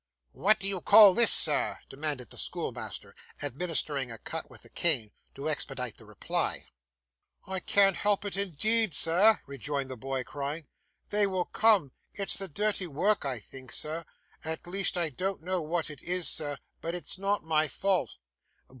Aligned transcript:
'What 0.31 0.59
do 0.59 0.67
you 0.67 0.81
call 0.81 1.13
this, 1.13 1.29
sir?' 1.29 1.77
demanded 1.87 2.31
the 2.31 2.37
schoolmaster, 2.39 3.15
administering 3.39 4.11
a 4.11 4.17
cut 4.17 4.49
with 4.49 4.63
the 4.63 4.69
cane 4.71 5.11
to 5.35 5.47
expedite 5.47 5.97
the 5.97 6.05
reply. 6.07 6.69
'I 7.45 7.59
can't 7.59 7.95
help 7.97 8.25
it, 8.25 8.35
indeed, 8.35 8.95
sir,' 8.95 9.39
rejoined 9.45 9.91
the 9.91 9.95
boy, 9.97 10.23
crying. 10.23 10.65
'They 11.09 11.27
will 11.27 11.45
come; 11.45 11.91
it's 12.15 12.35
the 12.35 12.47
dirty 12.47 12.87
work 12.87 13.25
I 13.25 13.37
think, 13.37 13.71
sir 13.71 14.03
at 14.43 14.65
least 14.65 14.97
I 14.97 15.09
don't 15.09 15.43
know 15.43 15.61
what 15.61 15.91
it 15.91 16.01
is, 16.01 16.27
sir, 16.27 16.57
but 16.81 16.95
it's 16.95 17.19
not 17.19 17.43
my 17.43 17.67
fault. 17.67 18.17